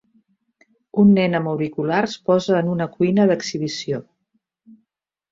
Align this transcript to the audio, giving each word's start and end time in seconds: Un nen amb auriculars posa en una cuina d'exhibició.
Un 1.01 1.09
nen 1.17 1.39
amb 1.39 1.49
auriculars 1.51 2.15
posa 2.29 2.55
en 2.59 2.71
una 2.75 2.87
cuina 2.93 3.27
d'exhibició. 3.33 4.01